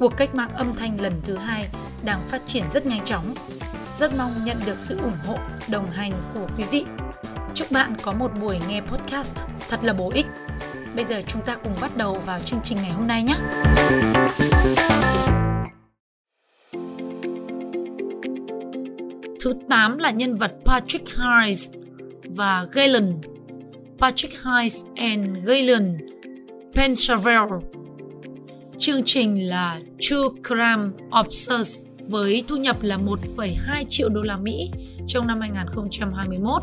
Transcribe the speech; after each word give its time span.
cuộc 0.00 0.16
cách 0.16 0.34
mạng 0.34 0.50
âm 0.54 0.74
thanh 0.76 1.00
lần 1.00 1.12
thứ 1.24 1.36
hai 1.36 1.68
đang 2.04 2.28
phát 2.28 2.42
triển 2.46 2.64
rất 2.70 2.86
nhanh 2.86 3.04
chóng. 3.04 3.34
Rất 3.98 4.10
mong 4.18 4.32
nhận 4.44 4.56
được 4.66 4.78
sự 4.78 4.98
ủng 4.98 5.18
hộ, 5.26 5.38
đồng 5.70 5.90
hành 5.90 6.12
của 6.34 6.48
quý 6.56 6.64
vị. 6.70 6.84
Chúc 7.54 7.72
bạn 7.72 7.92
có 8.02 8.12
một 8.12 8.30
buổi 8.40 8.58
nghe 8.68 8.80
podcast 8.80 9.42
thật 9.68 9.80
là 9.82 9.92
bổ 9.92 10.10
ích. 10.14 10.26
Bây 10.96 11.04
giờ 11.04 11.22
chúng 11.26 11.42
ta 11.42 11.56
cùng 11.56 11.72
bắt 11.80 11.96
đầu 11.96 12.14
vào 12.14 12.40
chương 12.40 12.60
trình 12.64 12.78
ngày 12.82 12.90
hôm 12.90 13.06
nay 13.06 13.22
nhé. 13.22 13.36
Thứ 19.40 19.54
8 19.68 19.98
là 19.98 20.10
nhân 20.10 20.34
vật 20.34 20.52
Patrick 20.64 21.16
Hayes 21.16 21.68
và 22.24 22.66
Galen. 22.72 23.12
Patrick 23.98 24.42
Hayes 24.42 24.84
and 24.96 25.26
Galen 25.44 25.96
Pensavel. 26.74 27.79
Chương 28.80 29.02
trình 29.04 29.48
là 29.48 29.80
True 29.98 30.28
Crime 30.48 30.88
Obsessed 31.20 31.86
với 32.08 32.44
thu 32.48 32.56
nhập 32.56 32.82
là 32.82 32.96
1,2 32.96 33.84
triệu 33.88 34.08
đô 34.08 34.22
la 34.22 34.36
Mỹ 34.36 34.70
trong 35.08 35.26
năm 35.26 35.40
2021 35.40 36.62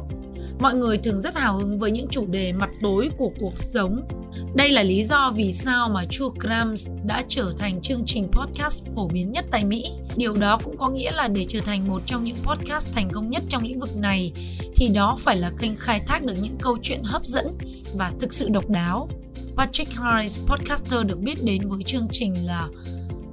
mọi 0.59 0.75
người 0.75 0.97
thường 0.97 1.21
rất 1.21 1.35
hào 1.35 1.57
hứng 1.57 1.79
với 1.79 1.91
những 1.91 2.07
chủ 2.07 2.25
đề 2.27 2.53
mặt 2.53 2.69
tối 2.81 3.09
của 3.17 3.31
cuộc 3.39 3.53
sống. 3.57 4.07
Đây 4.55 4.69
là 4.69 4.83
lý 4.83 5.03
do 5.03 5.31
vì 5.35 5.53
sao 5.53 5.89
mà 5.89 6.05
True 6.09 6.25
Crimes 6.39 6.87
đã 7.05 7.23
trở 7.27 7.53
thành 7.59 7.81
chương 7.81 8.03
trình 8.05 8.27
podcast 8.31 8.83
phổ 8.95 9.07
biến 9.07 9.31
nhất 9.31 9.45
tại 9.51 9.65
Mỹ. 9.65 9.91
Điều 10.15 10.33
đó 10.33 10.59
cũng 10.63 10.77
có 10.77 10.89
nghĩa 10.89 11.11
là 11.11 11.27
để 11.27 11.45
trở 11.49 11.59
thành 11.59 11.87
một 11.87 12.01
trong 12.05 12.23
những 12.23 12.37
podcast 12.43 12.93
thành 12.93 13.09
công 13.09 13.29
nhất 13.29 13.43
trong 13.49 13.63
lĩnh 13.63 13.79
vực 13.79 13.97
này 13.97 14.31
thì 14.75 14.87
đó 14.87 15.17
phải 15.19 15.35
là 15.35 15.51
kênh 15.59 15.75
khai 15.75 16.01
thác 16.07 16.23
được 16.23 16.35
những 16.41 16.57
câu 16.61 16.77
chuyện 16.81 16.99
hấp 17.03 17.25
dẫn 17.25 17.47
và 17.95 18.11
thực 18.19 18.33
sự 18.33 18.49
độc 18.49 18.69
đáo. 18.69 19.07
Patrick 19.57 19.93
Harris, 19.93 20.39
podcaster 20.47 21.05
được 21.05 21.19
biết 21.19 21.43
đến 21.43 21.69
với 21.69 21.83
chương 21.83 22.07
trình 22.11 22.33
là 22.45 22.67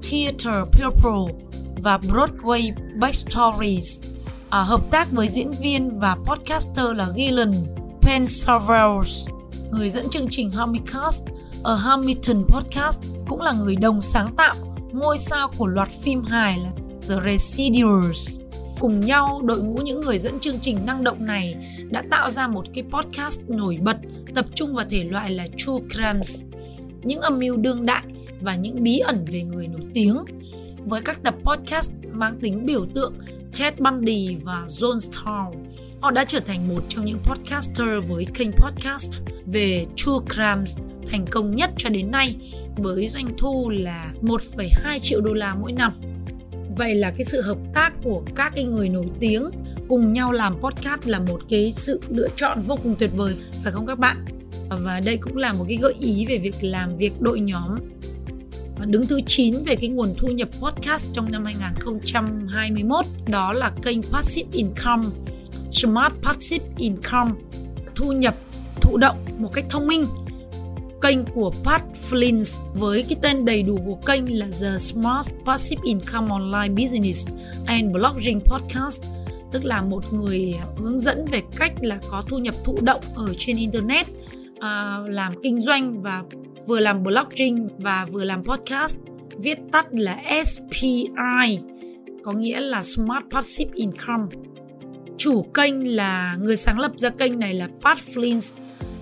Theater 0.02 0.68
Purple 0.72 1.34
và 1.82 1.98
Broadway 1.98 2.72
Backstories 2.98 3.98
à, 4.50 4.62
hợp 4.62 4.80
tác 4.90 5.10
với 5.12 5.28
diễn 5.28 5.50
viên 5.50 5.98
và 5.98 6.16
podcaster 6.24 6.86
là 6.94 7.08
Gillian 7.16 7.52
Pensavels, 8.00 9.28
người 9.70 9.90
dẫn 9.90 10.08
chương 10.10 10.26
trình 10.30 10.50
Hamicast 10.50 11.24
ở 11.62 11.74
Hamilton 11.74 12.44
Podcast, 12.48 12.98
cũng 13.26 13.40
là 13.40 13.52
người 13.52 13.76
đồng 13.76 14.02
sáng 14.02 14.34
tạo 14.36 14.54
ngôi 14.92 15.18
sao 15.18 15.50
của 15.56 15.66
loạt 15.66 15.88
phim 16.02 16.22
hài 16.22 16.58
là 16.58 16.70
The 17.08 17.16
Residuals. 17.24 18.43
Cùng 18.80 19.00
nhau, 19.00 19.40
đội 19.44 19.62
ngũ 19.62 19.74
những 19.74 20.00
người 20.00 20.18
dẫn 20.18 20.40
chương 20.40 20.58
trình 20.60 20.78
năng 20.86 21.04
động 21.04 21.26
này 21.26 21.54
đã 21.90 22.02
tạo 22.10 22.30
ra 22.30 22.48
một 22.48 22.64
cái 22.74 22.84
podcast 22.90 23.40
nổi 23.48 23.78
bật 23.82 23.96
tập 24.34 24.46
trung 24.54 24.74
vào 24.74 24.86
thể 24.90 25.04
loại 25.04 25.30
là 25.30 25.46
True 25.56 25.78
Crimes, 25.90 26.42
những 27.02 27.20
âm 27.20 27.38
mưu 27.38 27.56
đương 27.56 27.86
đại 27.86 28.02
và 28.40 28.54
những 28.54 28.76
bí 28.82 28.98
ẩn 28.98 29.24
về 29.28 29.42
người 29.42 29.68
nổi 29.68 29.86
tiếng. 29.94 30.24
Với 30.84 31.00
các 31.04 31.22
tập 31.22 31.34
podcast 31.42 31.90
mang 32.12 32.38
tính 32.40 32.66
biểu 32.66 32.86
tượng 32.94 33.12
Ted 33.58 33.74
Bundy 33.80 34.36
và 34.42 34.64
John 34.68 35.00
Starr. 35.00 35.58
Họ 36.00 36.10
đã 36.10 36.24
trở 36.24 36.40
thành 36.40 36.68
một 36.68 36.82
trong 36.88 37.04
những 37.04 37.18
podcaster 37.18 37.88
với 38.08 38.26
kênh 38.34 38.52
podcast 38.52 39.20
về 39.46 39.86
true 39.96 40.34
crimes 40.34 40.78
thành 41.10 41.24
công 41.30 41.56
nhất 41.56 41.70
cho 41.76 41.88
đến 41.88 42.10
nay 42.10 42.36
với 42.76 43.08
doanh 43.08 43.26
thu 43.38 43.70
là 43.70 44.12
1,2 44.22 44.98
triệu 44.98 45.20
đô 45.20 45.34
la 45.34 45.54
mỗi 45.60 45.72
năm. 45.72 45.92
Vậy 46.76 46.94
là 46.94 47.10
cái 47.10 47.24
sự 47.24 47.40
hợp 47.40 47.58
tác 47.74 47.90
của 48.02 48.22
các 48.34 48.52
cái 48.54 48.64
người 48.64 48.88
nổi 48.88 49.06
tiếng 49.20 49.50
cùng 49.88 50.12
nhau 50.12 50.32
làm 50.32 50.54
podcast 50.54 51.06
là 51.06 51.18
một 51.18 51.40
cái 51.50 51.72
sự 51.76 52.00
lựa 52.08 52.28
chọn 52.36 52.62
vô 52.62 52.76
cùng 52.82 52.94
tuyệt 52.98 53.10
vời, 53.16 53.34
phải 53.62 53.72
không 53.72 53.86
các 53.86 53.98
bạn? 53.98 54.16
Và 54.68 55.00
đây 55.00 55.16
cũng 55.16 55.36
là 55.36 55.52
một 55.52 55.64
cái 55.68 55.76
gợi 55.76 55.94
ý 56.00 56.26
về 56.26 56.38
việc 56.38 56.54
làm 56.60 56.96
việc 56.96 57.12
đội 57.20 57.40
nhóm. 57.40 57.74
Đứng 58.86 59.06
thứ 59.06 59.20
9 59.26 59.54
về 59.64 59.76
cái 59.76 59.88
nguồn 59.88 60.14
thu 60.18 60.28
nhập 60.28 60.48
podcast 60.60 61.06
trong 61.12 61.32
năm 61.32 61.44
2021 61.44 63.04
đó 63.28 63.52
là 63.52 63.72
kênh 63.82 64.02
Passive 64.02 64.48
Income, 64.52 65.06
Smart 65.70 66.12
Passive 66.22 66.64
Income. 66.76 67.30
Thu 67.94 68.12
nhập, 68.12 68.34
thụ 68.80 68.96
động 68.96 69.16
một 69.38 69.52
cách 69.52 69.64
thông 69.70 69.86
minh 69.86 70.04
kênh 71.04 71.24
của 71.34 71.52
Pat 71.64 71.82
Flynn 72.10 72.58
với 72.74 73.04
cái 73.08 73.18
tên 73.22 73.44
đầy 73.44 73.62
đủ 73.62 73.78
của 73.86 73.94
kênh 74.06 74.38
là 74.38 74.46
The 74.60 74.78
Smart 74.78 75.28
Passive 75.46 75.82
Income 75.84 76.28
Online 76.30 76.68
Business 76.68 77.28
and 77.66 77.92
Blogging 77.92 78.40
Podcast 78.40 79.02
tức 79.52 79.64
là 79.64 79.82
một 79.82 80.12
người 80.12 80.54
hướng 80.76 81.00
dẫn 81.00 81.24
về 81.30 81.42
cách 81.56 81.72
là 81.80 81.98
có 82.10 82.22
thu 82.26 82.38
nhập 82.38 82.54
thụ 82.64 82.76
động 82.82 83.00
ở 83.14 83.34
trên 83.38 83.56
internet 83.56 84.06
à, 84.60 84.98
làm 85.06 85.32
kinh 85.42 85.60
doanh 85.60 86.02
và 86.02 86.22
vừa 86.66 86.80
làm 86.80 87.02
blogging 87.02 87.68
và 87.78 88.06
vừa 88.10 88.24
làm 88.24 88.44
podcast. 88.44 88.96
Viết 89.38 89.58
tắt 89.72 89.86
là 89.90 90.22
SPI 90.44 91.58
có 92.24 92.32
nghĩa 92.32 92.60
là 92.60 92.82
Smart 92.82 93.24
Passive 93.30 93.70
Income. 93.74 94.24
Chủ 95.18 95.42
kênh 95.42 95.96
là 95.96 96.36
người 96.40 96.56
sáng 96.56 96.78
lập 96.78 96.92
ra 96.96 97.10
kênh 97.10 97.38
này 97.38 97.54
là 97.54 97.68
Pat 97.84 97.98
Flynn 98.14 98.40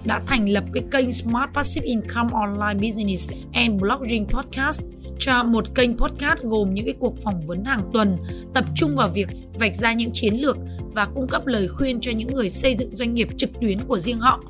đã 0.05 0.21
thành 0.27 0.49
lập 0.49 0.65
cái 0.75 0.83
kênh 0.91 1.13
Smart 1.13 1.51
Passive 1.55 1.87
Income 1.87 2.31
Online 2.33 2.89
Business 2.89 3.31
and 3.53 3.81
Blogging 3.81 4.27
Podcast. 4.27 4.83
Cho 5.19 5.43
một 5.43 5.75
kênh 5.75 5.99
podcast 5.99 6.41
gồm 6.43 6.75
những 6.75 6.85
cái 6.85 6.95
cuộc 6.99 7.15
phỏng 7.25 7.47
vấn 7.47 7.65
hàng 7.65 7.81
tuần 7.93 8.17
tập 8.55 8.65
trung 8.77 8.97
vào 8.97 9.09
việc 9.09 9.29
vạch 9.55 9.75
ra 9.75 9.93
những 9.93 10.11
chiến 10.15 10.35
lược 10.35 10.57
và 10.95 11.05
cung 11.15 11.29
cấp 11.29 11.47
lời 11.47 11.69
khuyên 11.69 12.01
cho 12.01 12.13
những 12.13 12.35
người 12.35 12.51
xây 12.51 12.77
dựng 12.77 12.97
doanh 12.97 13.15
nghiệp 13.15 13.29
trực 13.37 13.61
tuyến 13.61 13.79
của 13.79 13.99
riêng 13.99 14.19
họ. 14.19 14.41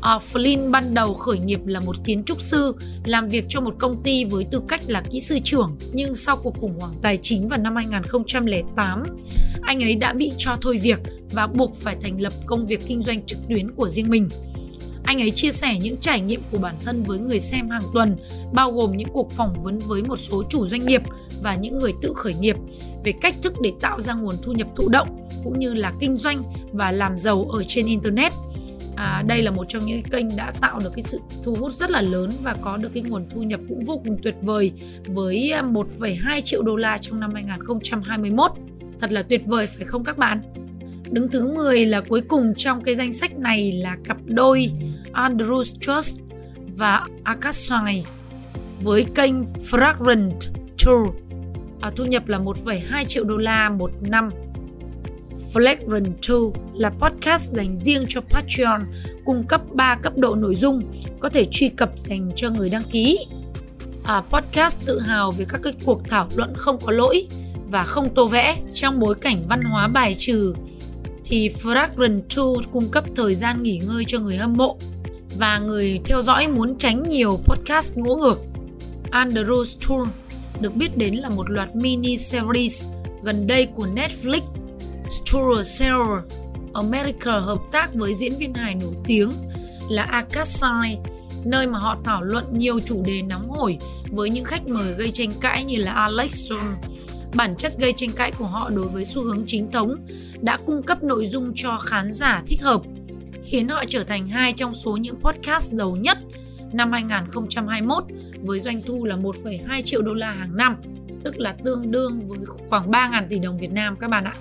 À, 0.00 0.18
Flynn 0.32 0.70
ban 0.70 0.94
đầu 0.94 1.14
khởi 1.14 1.38
nghiệp 1.38 1.60
là 1.66 1.80
một 1.80 1.96
kiến 2.04 2.24
trúc 2.24 2.42
sư, 2.42 2.74
làm 3.04 3.28
việc 3.28 3.44
cho 3.48 3.60
một 3.60 3.74
công 3.78 4.02
ty 4.02 4.24
với 4.24 4.44
tư 4.50 4.62
cách 4.68 4.82
là 4.86 5.02
kỹ 5.10 5.20
sư 5.20 5.38
trưởng, 5.44 5.76
nhưng 5.92 6.14
sau 6.14 6.36
cuộc 6.36 6.54
khủng 6.60 6.78
hoảng 6.80 6.92
tài 7.02 7.18
chính 7.22 7.48
vào 7.48 7.58
năm 7.58 7.76
2008, 7.76 9.02
anh 9.62 9.82
ấy 9.82 9.94
đã 9.94 10.12
bị 10.12 10.32
cho 10.38 10.56
thôi 10.60 10.78
việc 10.82 11.00
và 11.32 11.46
buộc 11.46 11.76
phải 11.76 11.96
thành 12.02 12.20
lập 12.20 12.32
công 12.46 12.66
việc 12.66 12.80
kinh 12.86 13.02
doanh 13.02 13.22
trực 13.22 13.38
tuyến 13.48 13.70
của 13.70 13.88
riêng 13.88 14.10
mình. 14.10 14.28
Anh 15.08 15.22
ấy 15.22 15.30
chia 15.30 15.52
sẻ 15.52 15.78
những 15.82 15.96
trải 15.96 16.20
nghiệm 16.20 16.40
của 16.50 16.58
bản 16.58 16.74
thân 16.84 17.02
với 17.02 17.18
người 17.18 17.40
xem 17.40 17.68
hàng 17.68 17.82
tuần, 17.94 18.16
bao 18.52 18.72
gồm 18.72 18.96
những 18.96 19.08
cuộc 19.12 19.32
phỏng 19.32 19.62
vấn 19.62 19.78
với 19.78 20.02
một 20.02 20.16
số 20.16 20.44
chủ 20.50 20.66
doanh 20.66 20.86
nghiệp 20.86 21.02
và 21.42 21.54
những 21.54 21.78
người 21.78 21.92
tự 22.02 22.12
khởi 22.16 22.34
nghiệp 22.34 22.56
về 23.04 23.12
cách 23.20 23.34
thức 23.42 23.52
để 23.62 23.72
tạo 23.80 24.00
ra 24.00 24.14
nguồn 24.14 24.34
thu 24.42 24.52
nhập 24.52 24.68
thụ 24.76 24.88
động 24.88 25.08
cũng 25.44 25.58
như 25.58 25.74
là 25.74 25.92
kinh 26.00 26.16
doanh 26.16 26.42
và 26.72 26.92
làm 26.92 27.18
giàu 27.18 27.44
ở 27.44 27.64
trên 27.68 27.86
internet. 27.86 28.32
À, 28.96 29.24
đây 29.28 29.42
là 29.42 29.50
một 29.50 29.64
trong 29.68 29.86
những 29.86 30.02
kênh 30.02 30.36
đã 30.36 30.52
tạo 30.60 30.78
được 30.84 30.90
cái 30.94 31.02
sự 31.02 31.18
thu 31.44 31.54
hút 31.54 31.72
rất 31.72 31.90
là 31.90 32.00
lớn 32.00 32.30
và 32.42 32.54
có 32.54 32.76
được 32.76 32.88
cái 32.94 33.02
nguồn 33.02 33.26
thu 33.30 33.42
nhập 33.42 33.60
cũng 33.68 33.84
vô 33.84 34.00
cùng 34.04 34.16
tuyệt 34.22 34.34
vời 34.42 34.72
với 35.06 35.50
à, 35.50 35.62
1,2 35.62 36.40
triệu 36.40 36.62
đô 36.62 36.76
la 36.76 36.98
trong 36.98 37.20
năm 37.20 37.30
2021 37.34 38.50
thật 39.00 39.12
là 39.12 39.22
tuyệt 39.22 39.42
vời 39.46 39.66
phải 39.66 39.86
không 39.86 40.04
các 40.04 40.18
bạn? 40.18 40.40
Đứng 41.10 41.28
thứ 41.28 41.54
10 41.54 41.86
là 41.86 42.00
cuối 42.00 42.20
cùng 42.20 42.52
trong 42.56 42.80
cái 42.80 42.94
danh 42.94 43.12
sách 43.12 43.38
này 43.38 43.72
là 43.72 43.96
cặp 44.04 44.16
đôi. 44.26 44.70
Andrew 45.12 45.62
Trust 45.80 46.18
và 46.76 47.04
Akasai 47.22 48.04
với 48.82 49.06
kênh 49.14 49.34
Fragrant 49.70 50.30
Tour. 50.84 51.08
À, 51.80 51.90
thu 51.96 52.04
nhập 52.04 52.28
là 52.28 52.38
1,2 52.38 53.04
triệu 53.04 53.24
đô 53.24 53.36
la 53.36 53.70
một 53.70 53.90
năm. 54.00 54.28
Flagrant 55.54 56.12
Tour 56.28 56.56
là 56.74 56.90
podcast 56.90 57.52
dành 57.52 57.76
riêng 57.76 58.04
cho 58.08 58.20
Patreon, 58.20 58.80
cung 59.24 59.44
cấp 59.44 59.60
3 59.72 59.94
cấp 60.02 60.12
độ 60.16 60.34
nội 60.34 60.54
dung 60.54 60.82
có 61.20 61.28
thể 61.28 61.46
truy 61.50 61.68
cập 61.68 61.90
dành 61.98 62.30
cho 62.36 62.50
người 62.50 62.70
đăng 62.70 62.84
ký. 62.92 63.18
À, 64.04 64.22
podcast 64.30 64.76
tự 64.86 65.00
hào 65.00 65.30
về 65.30 65.44
các 65.48 65.60
cái 65.62 65.72
cuộc 65.84 66.08
thảo 66.08 66.28
luận 66.36 66.52
không 66.56 66.78
có 66.84 66.92
lỗi 66.92 67.26
và 67.70 67.84
không 67.84 68.14
tô 68.14 68.26
vẽ 68.26 68.56
trong 68.74 68.98
bối 68.98 69.14
cảnh 69.14 69.36
văn 69.48 69.62
hóa 69.62 69.88
bài 69.88 70.14
trừ. 70.18 70.54
Thì 71.24 71.48
Fragrant 71.48 72.20
2 72.36 72.64
cung 72.72 72.88
cấp 72.88 73.04
thời 73.16 73.34
gian 73.34 73.62
nghỉ 73.62 73.80
ngơi 73.86 74.04
cho 74.06 74.18
người 74.18 74.36
hâm 74.36 74.52
mộ 74.52 74.78
và 75.38 75.58
người 75.58 76.00
theo 76.04 76.22
dõi 76.22 76.48
muốn 76.48 76.78
tránh 76.78 77.02
nhiều 77.08 77.38
podcast 77.44 77.96
ngỗ 77.96 78.16
ngược. 78.16 78.38
Andrew 79.10 79.64
Tour 79.88 80.08
được 80.60 80.76
biết 80.76 80.96
đến 80.96 81.14
là 81.14 81.28
một 81.28 81.50
loạt 81.50 81.76
mini 81.76 82.16
series 82.16 82.84
gần 83.22 83.46
đây 83.46 83.66
của 83.66 83.86
Netflix 83.94 84.40
Sturcell 85.10 86.02
America 86.74 87.38
hợp 87.38 87.58
tác 87.72 87.94
với 87.94 88.14
diễn 88.14 88.32
viên 88.38 88.54
hài 88.54 88.74
nổi 88.74 88.94
tiếng 89.06 89.30
là 89.88 90.02
Akasai, 90.02 90.98
nơi 91.44 91.66
mà 91.66 91.78
họ 91.78 91.96
thảo 92.04 92.22
luận 92.22 92.44
nhiều 92.52 92.80
chủ 92.80 93.02
đề 93.06 93.22
nóng 93.22 93.48
hổi 93.48 93.78
với 94.10 94.30
những 94.30 94.44
khách 94.44 94.68
mời 94.68 94.92
gây 94.92 95.10
tranh 95.10 95.30
cãi 95.40 95.64
như 95.64 95.76
là 95.76 95.92
Alex 95.92 96.52
Jones, 96.52 96.74
bản 97.34 97.56
chất 97.56 97.78
gây 97.78 97.92
tranh 97.96 98.10
cãi 98.10 98.32
của 98.38 98.46
họ 98.46 98.70
đối 98.70 98.88
với 98.88 99.04
xu 99.04 99.22
hướng 99.22 99.44
chính 99.46 99.70
thống 99.70 99.96
đã 100.40 100.56
cung 100.66 100.82
cấp 100.82 101.02
nội 101.02 101.28
dung 101.32 101.52
cho 101.56 101.78
khán 101.78 102.12
giả 102.12 102.42
thích 102.46 102.62
hợp, 102.62 102.80
khiến 103.50 103.68
họ 103.68 103.84
trở 103.88 104.04
thành 104.04 104.28
hai 104.28 104.52
trong 104.52 104.74
số 104.74 104.96
những 104.96 105.16
podcast 105.20 105.72
giàu 105.72 105.96
nhất 105.96 106.18
năm 106.72 106.92
2021 106.92 108.04
với 108.42 108.60
doanh 108.60 108.82
thu 108.82 109.04
là 109.04 109.16
1,2 109.16 109.82
triệu 109.82 110.02
đô 110.02 110.14
la 110.14 110.32
hàng 110.32 110.56
năm, 110.56 110.76
tức 111.24 111.38
là 111.38 111.52
tương 111.64 111.90
đương 111.90 112.20
với 112.28 112.38
khoảng 112.70 112.90
3.000 112.90 113.22
tỷ 113.28 113.38
đồng 113.38 113.58
Việt 113.58 113.72
Nam 113.72 113.96
các 113.96 114.10
bạn 114.10 114.24
ạ. 114.24 114.34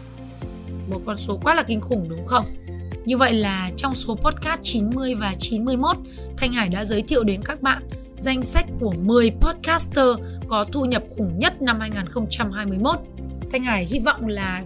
Một 0.90 1.02
con 1.06 1.18
số 1.18 1.40
quá 1.44 1.56
là 1.56 1.64
kinh 1.64 1.82
khủng 1.82 2.10
đúng 2.10 2.26
không? 2.26 2.46
Như 3.06 3.18
vậy 3.18 3.34
là 3.34 3.72
trong 3.78 3.96
số 3.96 4.16
podcast 4.16 4.60
90 4.64 5.16
và 5.16 5.36
91, 5.40 5.98
Thanh 6.38 6.54
Hải 6.54 6.70
đã 6.70 6.86
giới 6.86 7.02
thiệu 7.02 7.24
đến 7.24 7.42
các 7.42 7.62
bạn 7.62 7.84
danh 8.18 8.44
sách 8.44 8.66
của 8.80 8.94
10 8.98 9.32
podcaster 9.32 10.08
có 10.48 10.66
thu 10.72 10.86
nhập 10.86 11.04
khủng 11.18 11.40
nhất 11.40 11.62
năm 11.62 11.80
2021. 11.80 12.96
Thanh 13.52 13.64
Hải 13.64 13.86
hy 13.86 14.00
vọng 14.00 14.28
là 14.28 14.64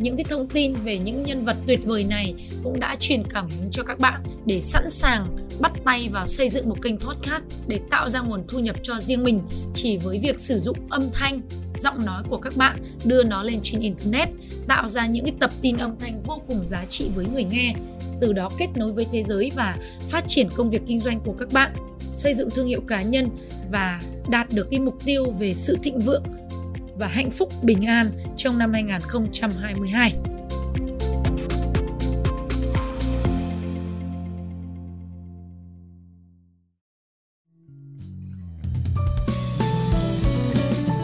những 0.00 0.16
cái 0.16 0.24
thông 0.24 0.48
tin 0.48 0.72
về 0.84 0.98
những 0.98 1.22
nhân 1.22 1.44
vật 1.44 1.56
tuyệt 1.66 1.80
vời 1.84 2.04
này 2.04 2.34
cũng 2.64 2.80
đã 2.80 2.96
truyền 3.00 3.22
cảm 3.24 3.48
hứng 3.48 3.70
cho 3.70 3.82
các 3.82 3.98
bạn 3.98 4.22
để 4.46 4.60
sẵn 4.60 4.90
sàng 4.90 5.26
bắt 5.60 5.72
tay 5.84 6.08
vào 6.12 6.28
xây 6.28 6.48
dựng 6.48 6.68
một 6.68 6.82
kênh 6.82 6.98
podcast 6.98 7.44
để 7.66 7.80
tạo 7.90 8.10
ra 8.10 8.20
nguồn 8.20 8.44
thu 8.48 8.58
nhập 8.58 8.76
cho 8.82 9.00
riêng 9.00 9.24
mình 9.24 9.40
chỉ 9.74 9.96
với 9.96 10.18
việc 10.22 10.40
sử 10.40 10.58
dụng 10.58 10.76
âm 10.90 11.02
thanh, 11.12 11.40
giọng 11.82 12.06
nói 12.06 12.22
của 12.28 12.38
các 12.38 12.56
bạn, 12.56 12.76
đưa 13.04 13.22
nó 13.22 13.42
lên 13.42 13.60
trên 13.62 13.80
internet, 13.80 14.28
tạo 14.66 14.88
ra 14.88 15.06
những 15.06 15.24
cái 15.24 15.34
tập 15.40 15.50
tin 15.62 15.76
âm 15.76 15.98
thanh 15.98 16.22
vô 16.22 16.42
cùng 16.48 16.66
giá 16.66 16.84
trị 16.88 17.10
với 17.14 17.26
người 17.32 17.44
nghe, 17.44 17.74
từ 18.20 18.32
đó 18.32 18.50
kết 18.58 18.68
nối 18.76 18.92
với 18.92 19.06
thế 19.12 19.22
giới 19.22 19.50
và 19.56 19.76
phát 20.08 20.24
triển 20.28 20.48
công 20.56 20.70
việc 20.70 20.82
kinh 20.86 21.00
doanh 21.00 21.20
của 21.20 21.34
các 21.38 21.52
bạn, 21.52 21.72
xây 22.14 22.34
dựng 22.34 22.50
thương 22.50 22.66
hiệu 22.66 22.80
cá 22.80 23.02
nhân 23.02 23.26
và 23.70 24.00
đạt 24.28 24.46
được 24.52 24.68
cái 24.70 24.80
mục 24.80 25.04
tiêu 25.04 25.24
về 25.38 25.54
sự 25.54 25.76
thịnh 25.82 25.98
vượng 25.98 26.22
và 27.00 27.06
hạnh 27.06 27.30
phúc 27.30 27.48
bình 27.62 27.86
an 27.86 28.10
trong 28.36 28.58
năm 28.58 28.72
2022. 28.72 30.14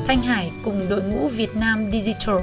Thanh 0.07 0.23
Hải 0.23 0.51
cùng 0.65 0.81
đội 0.89 1.03
ngũ 1.03 1.29
Việt 1.29 1.57
Nam 1.57 1.91
Digital. 1.93 2.37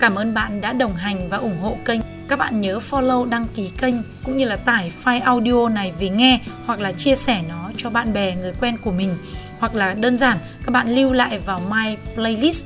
Cảm 0.00 0.14
ơn 0.14 0.34
bạn 0.34 0.60
đã 0.60 0.72
đồng 0.72 0.94
hành 0.94 1.28
và 1.28 1.36
ủng 1.36 1.58
hộ 1.60 1.76
kênh. 1.84 2.00
Các 2.28 2.38
bạn 2.38 2.60
nhớ 2.60 2.78
follow, 2.90 3.28
đăng 3.28 3.46
ký 3.54 3.70
kênh 3.78 3.94
cũng 4.24 4.36
như 4.36 4.44
là 4.44 4.56
tải 4.56 4.92
file 5.04 5.22
audio 5.22 5.68
này 5.68 5.92
về 5.98 6.08
nghe 6.08 6.40
hoặc 6.66 6.80
là 6.80 6.92
chia 6.92 7.14
sẻ 7.14 7.42
nó 7.48 7.70
cho 7.76 7.90
bạn 7.90 8.12
bè, 8.12 8.36
người 8.36 8.52
quen 8.60 8.76
của 8.84 8.92
mình 8.92 9.16
hoặc 9.60 9.74
là 9.74 9.94
đơn 9.94 10.18
giản 10.18 10.38
các 10.66 10.72
bạn 10.72 10.94
lưu 10.94 11.12
lại 11.12 11.38
vào 11.38 11.60
my 11.70 11.96
playlist 12.14 12.64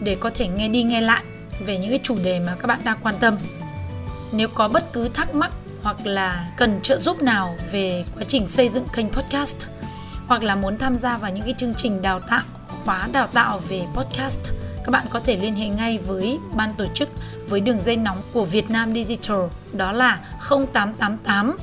để 0.00 0.16
có 0.20 0.30
thể 0.34 0.48
nghe 0.48 0.68
đi 0.68 0.82
nghe 0.82 1.00
lại 1.00 1.22
về 1.66 1.78
những 1.78 1.90
cái 1.90 2.00
chủ 2.02 2.16
đề 2.24 2.40
mà 2.40 2.54
các 2.60 2.66
bạn 2.66 2.78
đang 2.84 2.98
quan 3.02 3.14
tâm. 3.20 3.34
Nếu 4.32 4.48
có 4.48 4.68
bất 4.68 4.92
cứ 4.92 5.08
thắc 5.08 5.34
mắc 5.34 5.50
hoặc 5.82 6.06
là 6.06 6.46
cần 6.56 6.80
trợ 6.82 6.98
giúp 6.98 7.22
nào 7.22 7.56
về 7.72 8.04
quá 8.16 8.24
trình 8.28 8.48
xây 8.48 8.68
dựng 8.68 8.86
kênh 8.92 9.08
podcast 9.08 9.66
hoặc 10.26 10.42
là 10.42 10.54
muốn 10.54 10.78
tham 10.78 10.96
gia 10.96 11.18
vào 11.18 11.30
những 11.30 11.44
cái 11.44 11.54
chương 11.58 11.74
trình 11.74 12.02
đào 12.02 12.20
tạo, 12.20 12.42
khóa 12.84 13.08
đào 13.12 13.26
tạo 13.26 13.60
về 13.68 13.82
podcast, 13.94 14.40
các 14.84 14.90
bạn 14.90 15.06
có 15.10 15.20
thể 15.20 15.36
liên 15.36 15.54
hệ 15.54 15.68
ngay 15.68 15.98
với 15.98 16.38
ban 16.54 16.74
tổ 16.74 16.86
chức 16.94 17.08
với 17.48 17.60
đường 17.60 17.80
dây 17.80 17.96
nóng 17.96 18.18
của 18.32 18.44
Việt 18.44 18.70
Nam 18.70 18.94
Digital 18.94 19.40
đó 19.72 19.92
là 19.92 20.20
0888 20.48 21.56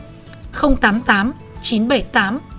088 0.82 1.34
978 1.62 2.53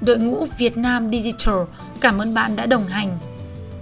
đội 0.00 0.18
ngũ 0.18 0.46
Việt 0.58 0.76
Nam 0.76 1.10
Digital 1.12 1.54
cảm 2.00 2.18
ơn 2.18 2.34
bạn 2.34 2.56
đã 2.56 2.66
đồng 2.66 2.86
hành 2.86 3.18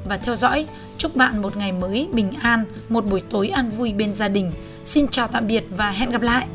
và 0.05 0.17
theo 0.17 0.37
dõi. 0.37 0.67
Chúc 0.99 1.17
bạn 1.17 1.43
một 1.43 1.57
ngày 1.57 1.73
mới 1.73 2.09
bình 2.13 2.33
an, 2.41 2.65
một 2.89 3.07
buổi 3.07 3.23
tối 3.31 3.49
an 3.49 3.71
vui 3.71 3.93
bên 3.93 4.15
gia 4.15 4.29
đình. 4.29 4.53
Xin 4.85 5.09
chào 5.09 5.29
tạm 5.29 5.47
biệt 5.47 5.65
và 5.71 5.91
hẹn 5.91 6.11
gặp 6.11 6.23
lại. 6.23 6.47